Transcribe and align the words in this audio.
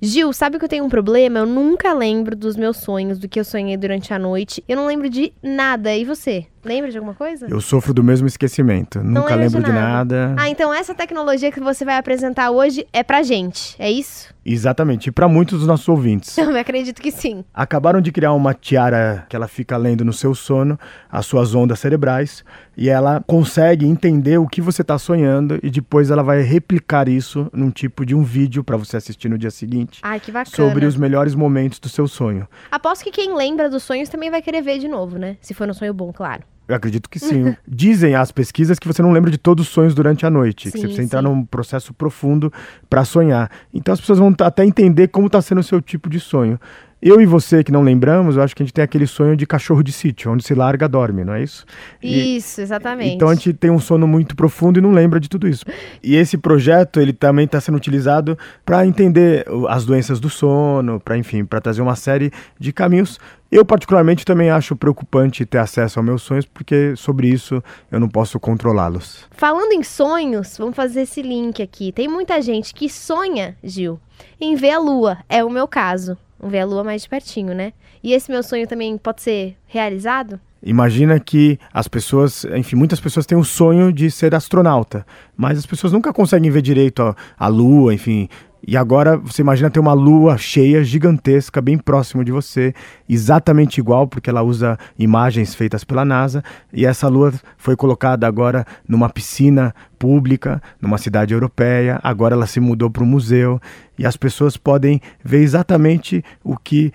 Gil, 0.00 0.32
sabe 0.32 0.58
que 0.58 0.64
eu 0.64 0.68
tenho 0.68 0.84
um 0.84 0.88
problema? 0.88 1.40
Eu 1.40 1.46
nunca 1.46 1.92
lembro 1.92 2.36
dos 2.36 2.56
meus 2.56 2.76
sonhos, 2.76 3.18
do 3.18 3.28
que 3.28 3.40
eu 3.40 3.44
sonhei 3.44 3.76
durante 3.76 4.14
a 4.14 4.18
noite. 4.18 4.62
Eu 4.68 4.76
não 4.76 4.86
lembro 4.86 5.08
de 5.10 5.32
nada. 5.42 5.94
E 5.94 6.04
você? 6.04 6.46
Lembra 6.68 6.90
de 6.90 6.98
alguma 6.98 7.14
coisa? 7.14 7.46
Eu 7.48 7.60
sofro 7.60 7.94
do 7.94 8.04
mesmo 8.04 8.26
esquecimento. 8.26 9.02
Não 9.02 9.22
Nunca 9.22 9.34
de 9.34 9.40
lembro 9.40 9.62
de 9.62 9.72
nada. 9.72 10.28
nada. 10.28 10.42
Ah, 10.42 10.50
então 10.50 10.72
essa 10.72 10.94
tecnologia 10.94 11.50
que 11.50 11.60
você 11.60 11.84
vai 11.84 11.96
apresentar 11.96 12.50
hoje 12.50 12.86
é 12.92 13.02
pra 13.02 13.22
gente, 13.22 13.74
é 13.78 13.90
isso? 13.90 14.34
Exatamente. 14.44 15.08
E 15.08 15.12
para 15.12 15.28
muitos 15.28 15.58
dos 15.58 15.66
nossos 15.66 15.88
ouvintes. 15.88 16.36
Eu 16.38 16.54
acredito 16.56 17.00
que 17.00 17.10
sim. 17.10 17.44
Acabaram 17.52 18.00
de 18.00 18.12
criar 18.12 18.32
uma 18.32 18.52
tiara 18.54 19.26
que 19.28 19.36
ela 19.36 19.48
fica 19.48 19.76
lendo 19.76 20.04
no 20.04 20.12
seu 20.12 20.34
sono 20.34 20.78
as 21.10 21.26
suas 21.26 21.54
ondas 21.54 21.78
cerebrais 21.80 22.44
e 22.76 22.88
ela 22.88 23.22
consegue 23.26 23.86
entender 23.86 24.38
o 24.38 24.46
que 24.46 24.60
você 24.60 24.82
está 24.82 24.98
sonhando 24.98 25.58
e 25.62 25.70
depois 25.70 26.10
ela 26.10 26.22
vai 26.22 26.42
replicar 26.42 27.08
isso 27.08 27.50
num 27.52 27.70
tipo 27.70 28.04
de 28.06 28.14
um 28.14 28.22
vídeo 28.22 28.62
para 28.62 28.76
você 28.76 28.96
assistir 28.96 29.28
no 29.28 29.36
dia 29.38 29.50
seguinte 29.50 30.00
Ai, 30.02 30.20
que 30.20 30.30
bacana. 30.30 30.54
sobre 30.54 30.86
os 30.86 30.96
melhores 30.96 31.34
momentos 31.34 31.78
do 31.78 31.88
seu 31.88 32.06
sonho. 32.06 32.46
Aposto 32.70 33.04
que 33.04 33.10
quem 33.10 33.34
lembra 33.34 33.68
dos 33.68 33.82
sonhos 33.82 34.08
também 34.08 34.30
vai 34.30 34.40
querer 34.42 34.62
ver 34.62 34.78
de 34.78 34.88
novo, 34.88 35.18
né? 35.18 35.36
Se 35.40 35.54
for 35.54 35.68
um 35.68 35.74
sonho 35.74 35.92
bom, 35.92 36.12
claro. 36.12 36.42
Eu 36.68 36.76
acredito 36.76 37.08
que 37.08 37.18
sim. 37.18 37.56
Dizem 37.66 38.14
as 38.14 38.30
pesquisas 38.30 38.78
que 38.78 38.86
você 38.86 39.00
não 39.00 39.10
lembra 39.10 39.30
de 39.30 39.38
todos 39.38 39.66
os 39.66 39.72
sonhos 39.72 39.94
durante 39.94 40.26
a 40.26 40.30
noite, 40.30 40.64
que 40.66 40.72
Sim, 40.72 40.78
você 40.78 40.86
precisa 40.86 41.02
entrar 41.02 41.22
sim. 41.22 41.28
num 41.28 41.44
processo 41.44 41.94
profundo 41.94 42.52
para 42.90 43.04
sonhar. 43.06 43.50
Então 43.72 43.94
as 43.94 44.00
pessoas 44.00 44.18
vão 44.18 44.34
até 44.40 44.64
entender 44.64 45.08
como 45.08 45.26
está 45.28 45.40
sendo 45.40 45.60
o 45.60 45.64
seu 45.64 45.80
tipo 45.80 46.10
de 46.10 46.20
sonho. 46.20 46.60
Eu 47.00 47.20
e 47.20 47.26
você 47.26 47.62
que 47.62 47.70
não 47.70 47.82
lembramos, 47.82 48.36
eu 48.36 48.42
acho 48.42 48.56
que 48.56 48.62
a 48.62 48.66
gente 48.66 48.72
tem 48.74 48.82
aquele 48.82 49.06
sonho 49.06 49.36
de 49.36 49.46
cachorro 49.46 49.82
de 49.84 49.92
sítio, 49.92 50.32
onde 50.32 50.42
se 50.42 50.52
larga, 50.52 50.88
dorme, 50.88 51.22
não 51.24 51.32
é 51.34 51.42
isso? 51.42 51.64
E- 52.02 52.36
Isso, 52.36 52.60
exatamente. 52.60 53.14
Então 53.14 53.28
a 53.28 53.34
gente 53.34 53.52
tem 53.52 53.70
um 53.70 53.78
sono 53.78 54.06
muito 54.06 54.34
profundo 54.34 54.78
e 54.78 54.82
não 54.82 54.90
lembra 54.90 55.20
de 55.20 55.28
tudo 55.28 55.46
isso. 55.46 55.64
E 56.02 56.16
esse 56.16 56.36
projeto 56.36 57.00
ele 57.00 57.12
também 57.12 57.44
está 57.44 57.60
sendo 57.60 57.76
utilizado 57.76 58.36
para 58.64 58.84
entender 58.84 59.46
as 59.68 59.84
doenças 59.84 60.18
do 60.18 60.28
sono, 60.28 60.98
para 60.98 61.16
enfim, 61.16 61.44
para 61.44 61.60
trazer 61.60 61.82
uma 61.82 61.94
série 61.94 62.32
de 62.58 62.72
caminhos. 62.72 63.18
Eu 63.50 63.64
particularmente 63.64 64.24
também 64.24 64.50
acho 64.50 64.74
preocupante 64.74 65.46
ter 65.46 65.58
acesso 65.58 66.00
aos 66.00 66.04
meus 66.06 66.22
sonhos 66.22 66.44
porque 66.46 66.94
sobre 66.96 67.28
isso 67.28 67.62
eu 67.92 68.00
não 68.00 68.08
posso 68.08 68.40
controlá-los. 68.40 69.24
Falando 69.30 69.72
em 69.72 69.84
sonhos, 69.84 70.56
vamos 70.58 70.74
fazer 70.74 71.02
esse 71.02 71.22
link 71.22 71.62
aqui. 71.62 71.92
Tem 71.92 72.08
muita 72.08 72.42
gente 72.42 72.74
que 72.74 72.90
sonha, 72.90 73.56
Gil, 73.62 74.00
em 74.40 74.56
ver 74.56 74.72
a 74.72 74.78
lua. 74.80 75.18
É 75.28 75.44
o 75.44 75.48
meu 75.48 75.68
caso. 75.68 76.18
Ver 76.42 76.60
a 76.60 76.64
lua 76.64 76.84
mais 76.84 77.02
de 77.02 77.08
pertinho, 77.08 77.54
né? 77.54 77.72
E 78.02 78.12
esse 78.12 78.30
meu 78.30 78.42
sonho 78.42 78.66
também 78.66 78.96
pode 78.96 79.22
ser 79.22 79.56
realizado? 79.66 80.40
Imagina 80.62 81.20
que 81.20 81.58
as 81.72 81.86
pessoas, 81.86 82.44
enfim, 82.56 82.74
muitas 82.76 83.00
pessoas 83.00 83.26
têm 83.26 83.38
o 83.38 83.44
sonho 83.44 83.92
de 83.92 84.10
ser 84.10 84.34
astronauta, 84.34 85.06
mas 85.36 85.56
as 85.58 85.66
pessoas 85.66 85.92
nunca 85.92 86.12
conseguem 86.12 86.50
ver 86.50 86.62
direito 86.62 87.02
a, 87.02 87.14
a 87.38 87.46
lua, 87.46 87.94
enfim. 87.94 88.28
E 88.66 88.76
agora 88.76 89.16
você 89.16 89.40
imagina 89.40 89.70
ter 89.70 89.78
uma 89.78 89.92
lua 89.92 90.36
cheia, 90.36 90.82
gigantesca, 90.82 91.60
bem 91.60 91.78
próximo 91.78 92.24
de 92.24 92.32
você, 92.32 92.74
exatamente 93.08 93.78
igual, 93.78 94.08
porque 94.08 94.28
ela 94.28 94.42
usa 94.42 94.76
imagens 94.98 95.54
feitas 95.54 95.84
pela 95.84 96.04
NASA, 96.04 96.42
e 96.72 96.84
essa 96.84 97.06
lua 97.08 97.32
foi 97.56 97.76
colocada 97.76 98.26
agora 98.26 98.66
numa 98.86 99.08
piscina 99.08 99.72
pública, 99.96 100.60
numa 100.82 100.98
cidade 100.98 101.32
europeia, 101.32 102.00
agora 102.02 102.34
ela 102.34 102.46
se 102.46 102.58
mudou 102.58 102.90
para 102.90 103.04
um 103.04 103.06
museu, 103.06 103.60
e 103.98 104.06
as 104.06 104.16
pessoas 104.16 104.56
podem 104.56 105.00
ver 105.24 105.42
exatamente 105.42 106.24
o 106.44 106.56
que 106.56 106.92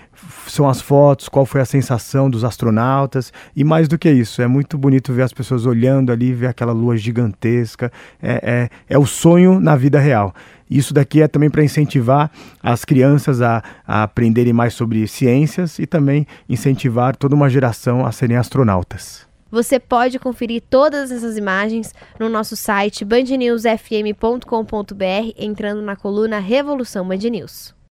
são 0.48 0.68
as 0.70 0.82
fotos, 0.82 1.28
qual 1.28 1.46
foi 1.46 1.62
a 1.62 1.66
sensação 1.66 2.30
dos 2.30 2.44
astronautas, 2.44 3.34
e 3.56 3.64
mais 3.64 3.88
do 3.88 3.98
que 3.98 4.10
isso, 4.10 4.42
é 4.42 4.48
muito 4.48 4.78
bonito 4.78 5.12
ver 5.14 5.24
as 5.24 5.34
pessoas 5.34 5.66
olhando 5.66 6.12
ali, 6.12 6.34
ver 6.34 6.48
aquela 6.48 6.72
lua 6.72 6.96
gigantesca, 6.96 7.92
é, 8.22 8.70
é, 8.90 8.96
é 8.96 8.98
o 8.98 9.06
sonho 9.06 9.60
na 9.60 9.76
vida 9.76 10.00
real. 10.00 10.34
Isso 10.70 10.94
daqui 10.94 11.22
é 11.22 11.28
também 11.28 11.50
para 11.50 11.64
incentivar 11.64 12.32
as 12.62 12.84
crianças 12.84 13.42
a, 13.42 13.62
a 13.86 14.04
aprenderem 14.04 14.54
mais 14.54 14.74
sobre 14.74 15.06
ciências 15.08 15.78
e 15.78 15.86
também 15.86 16.26
incentivar 16.50 17.16
toda 17.16 17.36
uma 17.36 17.50
geração 17.50 18.06
a 18.06 18.12
serem 18.12 18.38
astronautas. 18.38 19.33
Você 19.54 19.80
pode 19.80 20.18
conferir 20.18 20.64
todas 20.68 21.12
essas 21.12 21.38
imagens 21.38 21.94
no 22.20 22.28
nosso 22.28 22.56
site 22.56 23.06
bandnewsfm.com.br 23.06 25.34
entrando 25.38 25.80
na 25.80 25.96
coluna 25.96 26.40
Revolução 26.40 27.08
Band 27.08 27.18
News. 27.18 27.76